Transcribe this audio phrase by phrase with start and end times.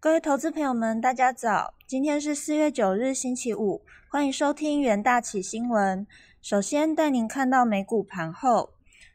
[0.00, 1.74] 各位投资朋友们，大家早！
[1.84, 6.06] 今天是四月九日，星期五，欢迎收听元大起新闻。
[6.40, 8.70] 首先带您看到美股盘后，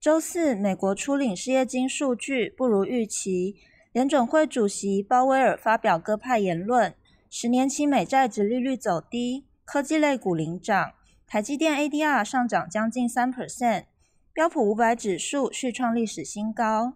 [0.00, 3.54] 周四美国初领失业金数据不如预期，
[3.92, 6.92] 联准会主席鲍威尔发表鸽派言论，
[7.30, 10.94] 十年期美债值利率走低，科技类股领涨，
[11.28, 13.84] 台积电 ADR 上涨将近三 percent，
[14.32, 16.94] 标普五百指数续创历史新高。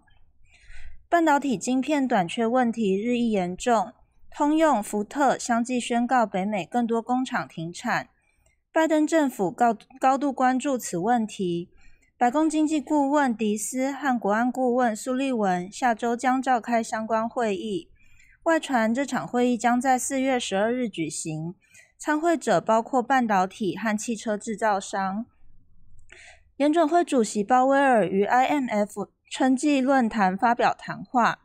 [1.11, 3.95] 半导体晶片短缺问题日益严重，
[4.31, 8.11] 通用、福特相继宣告北美更多工厂停产。
[8.71, 11.71] 拜登政府高高度关注此问题。
[12.19, 17.91] 白宫经济顾问迪斯和国安顾问苏利文下周将召开相关会议。
[18.43, 21.55] 外传这场会议将在四月十二日举行，
[21.97, 25.25] 参会者包括半导体和汽车制造商。
[26.59, 29.09] 联准会主席鲍威尔与 IMF。
[29.31, 31.41] 春季论坛发表谈话，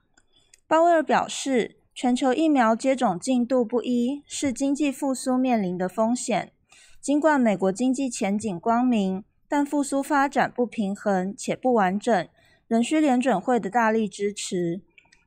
[0.67, 6.53] 鲍威尔表示，全球疫苗接种进度不一是经济复苏面临的风险。
[7.01, 12.27] 尽管美国经济前景光明，但复苏发展不平衡且不完整，
[12.67, 14.81] 仍需联准会的大力支持。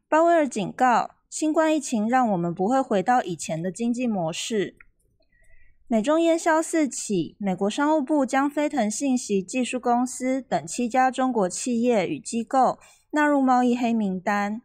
[0.08, 4.74] 鲍威尔警告，新冠疫情让我们不会回到以前的经济模式。
[5.88, 12.80] 美中烟硝四起，美国商务部将飞腾信息技术公司等七家中国企业与机构
[13.12, 14.60] 纳入贸易黑名单。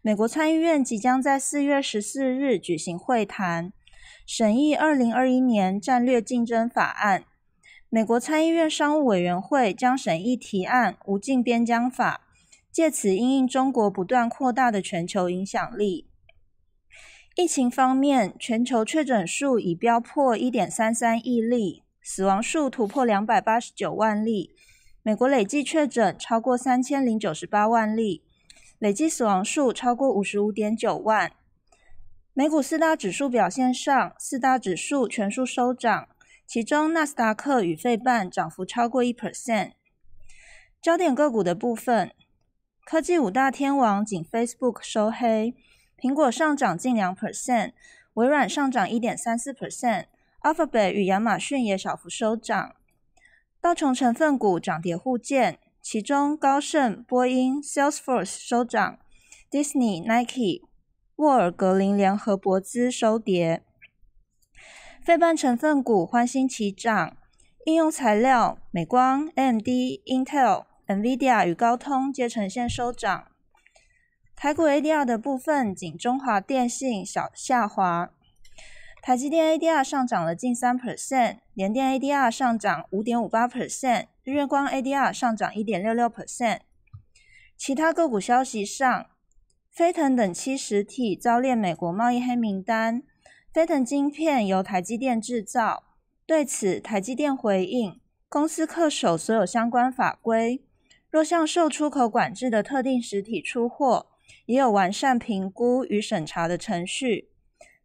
[0.00, 3.72] 美国参议院即将在四月十四日举行会谈，
[4.24, 7.24] 审议二零二一年战略竞争法案。
[7.88, 12.20] 美国参议院商务委员会将审议提案《无尽边疆法》，
[12.70, 16.09] 借此因应中国不断扩大的全球影响力。
[17.36, 24.54] 疫情方面，全球确诊数已飙破一点三三亿例，死亡数突破两百八十九万例。
[25.02, 28.24] 美国累计确诊超过三千零九十八万例，
[28.80, 31.30] 累计死亡数超过五十五点九万。
[32.34, 36.08] 美股四大指数表现上，四大指数全数收涨，
[36.44, 39.72] 其中纳斯达克与费半涨幅超过一 percent。
[40.82, 42.12] 焦点个股的部分，
[42.84, 45.54] 科技五大天王仅 Facebook 收黑。
[46.00, 47.72] 苹果上涨近两 percent，
[48.14, 52.74] 微软上涨一点三四 percent，Alphabet 与亚马逊也小幅收涨。
[53.60, 58.98] 道琼成分股涨跌互见，其中高盛、波音、Salesforce 收涨
[59.50, 60.66] ，Disney、Nike、
[61.16, 63.62] 沃尔格林联合博资收跌。
[65.04, 67.18] 费半成分股欢欣齐涨，
[67.66, 69.68] 应用材料、美光、AMD、
[70.06, 73.29] Intel、NVIDIA 与高通皆呈现收涨。
[74.42, 78.10] 台股 ADR 的部分，仅中华电信小下滑，
[79.02, 86.60] 台积电 ADR 上涨了近三 percent，联电 ADR 上涨五点五八 percent，日月光 ADR 上涨一点六六 percent。
[87.54, 89.10] 其他个股消息上，
[89.70, 93.02] 飞腾等七十体遭列美国贸易黑名单，
[93.52, 95.84] 飞腾晶片由台积电制造，
[96.24, 98.00] 对此台积电回应，
[98.30, 100.64] 公司恪守所有相关法规，
[101.10, 104.06] 若向受出口管制的特定实体出货。
[104.46, 107.30] 也有完善评估与审查的程序。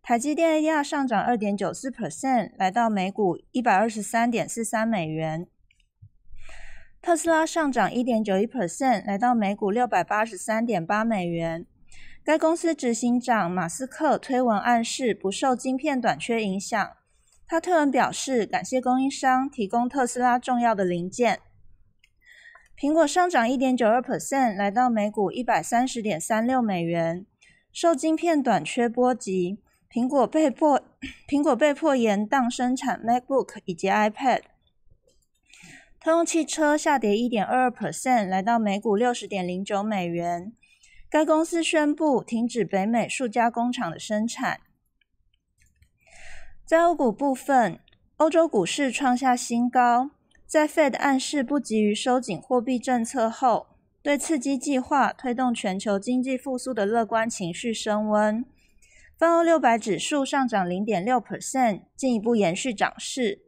[0.01, 5.47] 台积电 ADR 上涨二点九四 percent，来到每股一百二十三点四三美元。
[7.01, 11.65] 特斯拉上涨一点九一 percent，来到每股六百八十三点八美元。
[12.23, 16.91] 该公司执行长马斯克推文暗示不受晶片短缺影响。
[17.47, 21.41] 他推文表示感谢供应商提供特斯拉重要的零件。
[22.77, 27.25] 苹果上涨一点九二 percent，来到每股一百三十点三六美元。
[27.71, 29.59] 受晶片短缺波及，
[29.89, 30.81] 苹果被迫
[31.25, 34.41] 苹果被迫延宕生产 MacBook 以及 iPad。
[36.01, 40.51] 通用汽车下跌一点二二 percent，来到每股六十点零九美元。
[41.09, 44.59] 该公司宣布停止北美数家工厂的生产。
[46.65, 47.79] 在欧股部分，
[48.17, 50.11] 欧洲股市创下新高。
[50.55, 53.67] 在 Fed 暗示不急于收紧货币政策后，
[54.01, 58.45] 对刺激计划推动全球经济复苏的乐观情绪升温。
[59.17, 63.41] 泛欧六百指数上涨零点六 percent，进一步延续涨势。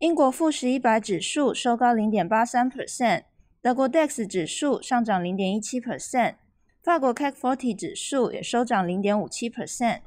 [0.00, 3.22] 英国富时一百指数收高零点八三 percent，
[3.62, 6.34] 德国 DAX 指数上涨零点一七 percent，
[6.82, 10.00] 法国 CAC 40指数也收涨零点五七 percent。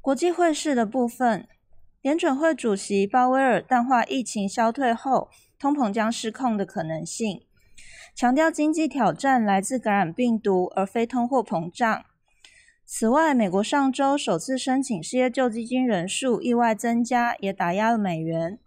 [0.00, 1.48] 国际汇市的部分。
[2.06, 7.42] 联准会主席鲍威尔淡化疫情消退后通膨将失控的可能性，
[8.14, 12.04] 强调经济挑战来自感染病毒而非通货膨胀。
[12.84, 18.60] 此外，美国上周首次申请失业救济金人数意外增加，也打压了美元。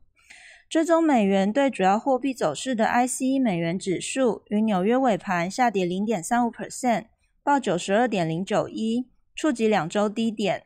[0.70, 7.06] 追踪美元对主要货币走势的 ICE 美元指数于纽约尾盘下跌零点三五 percent，
[7.42, 10.66] 报九十二点零九一，触及两周低点。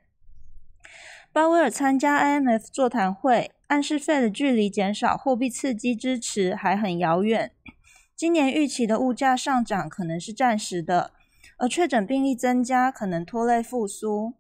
[1.34, 7.52] 鲍威尔参加 IMF 座谈会，暗示 Fed 距离减少货币刺激支持还很遥远。
[8.16, 11.10] 今年预期的物价上涨可能是暂时的，
[11.58, 14.34] 而确诊病例增加可能拖累复苏。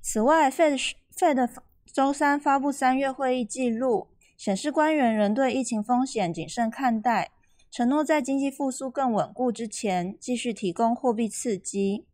[0.00, 0.80] 此外，Fed
[1.18, 1.50] Fed
[1.92, 4.06] 周三发布三月会议记录，
[4.36, 7.32] 显示官员仍对疫情风险谨慎看待，
[7.72, 12.06] 承诺在经济复苏更稳固之前，继续提供货币刺激。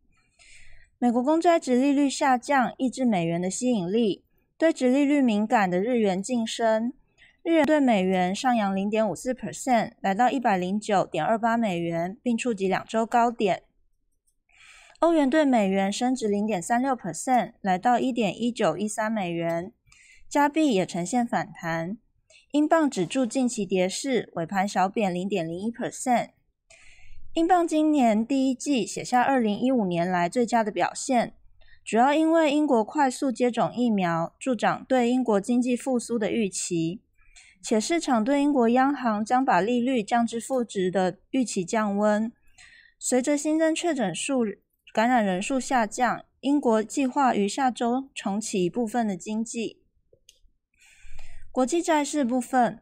[1.03, 4.23] 美国公债值利率下降，抑制美元的吸引力，
[4.55, 6.93] 对值利率敏感的日元晋升。
[7.41, 13.63] 日元对美元上扬零点五四 percent，来到一百零九点二八美元，并触及两周高点。
[14.99, 19.71] 欧元对美元升值零点三六 percent，来到一点一九一三美元。
[20.29, 21.97] 加币也呈现反弹。
[22.51, 26.27] 英镑止住近期跌势，尾盘小贬零点零一 percent。
[27.33, 31.33] 英镑今年第一季写下二零一五年来最佳的表现，
[31.81, 37.01] 主要因为英国快速接种疫苗，助长对英国经济复苏的预期。
[37.63, 42.29] 且市场对英国央行将把利率降至负值的预期降温。
[42.99, 44.43] 随着新增确诊数、
[44.93, 49.81] 感染人数下降，英国计划于下周重启一部分的经济。
[51.49, 52.81] 国际债市部分，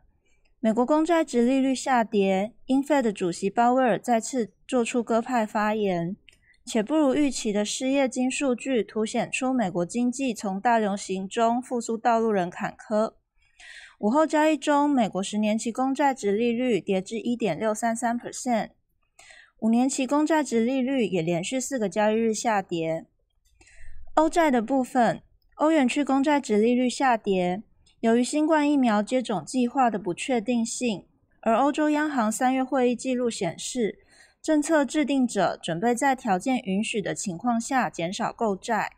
[0.61, 6.17] 美国公债值利率下跌，英 Fed 主席鲍威尔再次做出鸽派发言，
[6.65, 13.13] 且不如预期的失业金数据凸显出美国经济从大流行中复苏道路仍坎坷。
[13.99, 18.71] 午后交易中，美国十年期公债值利率跌至一点六三三 percent，
[19.59, 23.05] 五年期公债值利率也连续四个交易日下跌。
[24.15, 25.21] 欧债的部分，
[25.55, 27.63] 欧元区公债值利率下跌，
[28.01, 31.05] 由于新冠疫苗接种计划的不确定性，
[31.41, 33.99] 而欧洲央行三月会议记录显示，
[34.41, 38.93] 政策制定者准备在条件允许的情况下减少购债。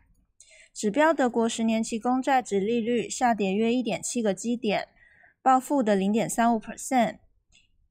[0.72, 4.86] 指标德国十年期公债值利率下跌约一点七个基点，
[5.42, 7.16] 报负的零点三五 percent。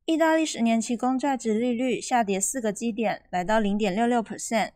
[0.05, 4.69] 意大利十年期公债值利率下跌四个基点，来到零点六六 percent。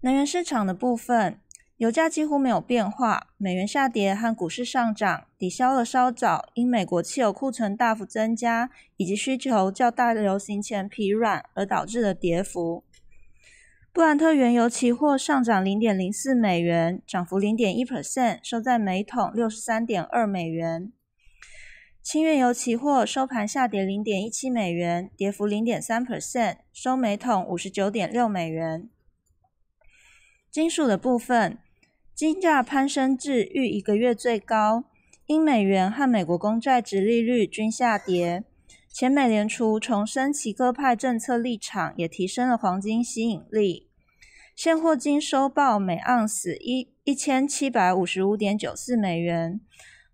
[0.00, 1.38] 能源市场的部分，
[1.82, 12.84] 油价几乎没有变化，美元下跌和股市上涨抵消了稍早因美国汽油库存大幅增加以及需求较大流行前疲软而导致的跌幅。
[13.92, 20.92] 布兰特原油期货上涨零点零四美元，涨幅零点一 percent，收在每桶六十三点二美元。
[22.00, 28.88] 轻原油期货收盘下跌零点一七美元，跌幅零点三 percent，收每桶五十九点六美元。
[30.48, 31.58] 金属的部分，
[32.14, 34.84] 金价攀升至逾一个月最高，
[35.26, 38.44] 因美元和美国公债值利率均下跌。
[38.94, 43.88] 且美联储重申其鸽派政策立场，也提升了黄金吸引力。
[44.54, 49.58] 现货金收报每盎司一一千七百五十五点九四美元，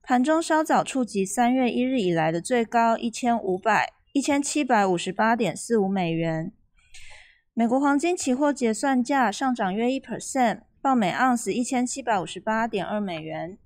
[0.01, 6.53] 盘中稍早触及三月一日以来的最高一千五百一千七百五十八点四五美元。
[7.53, 13.59] 美国黄金期货结算价上涨约一 percent，报每盎司一千七百五十八点二美元。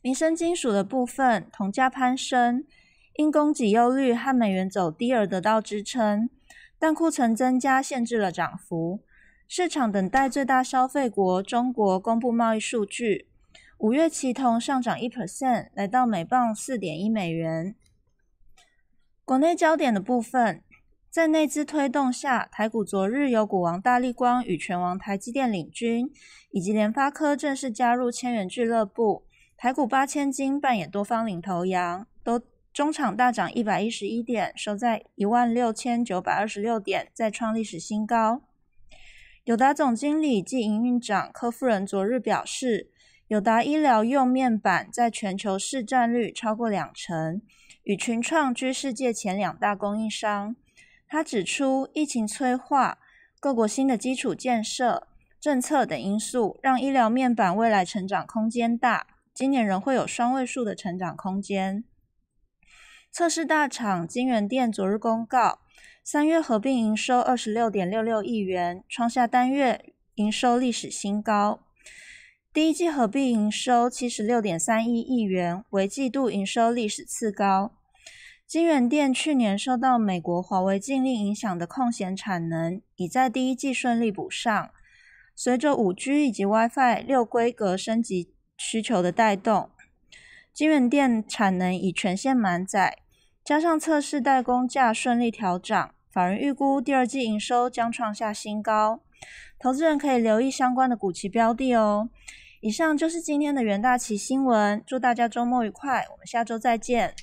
[0.00, 2.64] 民生金属的部分，铜价攀升。
[3.14, 6.30] 因供给忧虑和美元走低而得到支撑，
[6.78, 9.02] 但库存增加限制了涨幅。
[9.48, 13.26] 市场等待最大消费国中国公布贸易数据。
[13.78, 17.74] 五月期铜上涨一 percent，来到每磅四点一美元。
[19.24, 20.62] 国内焦点的部分，
[21.10, 26.10] 在内资推动下，台股昨日由股王大力光与拳王台积电领军，
[26.50, 29.24] 以及联发科正式加入千元俱乐部，
[29.56, 32.40] 台股八千金扮演多方领头羊，都。
[32.70, 38.42] 中场大涨一百一十一点，收在一万六千九百二十六点，再创历史新高。
[39.42, 42.92] 友达总经理暨营运长柯夫人昨日表示，
[43.26, 47.42] 友达医疗用面板在全球市占率超过两成，
[47.82, 50.54] 与群创居世界前两大供应商。
[51.08, 52.98] 他指出，疫情催化、
[53.40, 55.08] 各国新的基础建设、
[55.40, 61.82] 政策等因素，让医疗面板未来成长空间大，今年仍会有双位数的成长空间。
[63.10, 65.60] 测试大厂金源店昨日公告，
[66.04, 71.60] 三月合并营收二十六点六六亿元，创下单月营收历史新高。
[72.52, 77.77] 第一季合并营收七十六点三一亿元，为季度营收历史次高。
[78.48, 84.70] 金源店去年受到美国华为禁令影响的空闲产能，已在第一季顺利补上。
[85.36, 89.68] 随着五 G 以及 WiFi 六规格升级需求的带动，
[90.54, 92.96] 金源店产能已全线满载。
[93.44, 99.00] 加上测试代工价顺利调涨，法人预估第二季营收将创下新高。
[99.58, 102.08] 投资人可以留意相关的股期标的哦。
[102.62, 107.14] 以上就是今天的元大旗新闻，祝大家周末愉快，我们下周再见。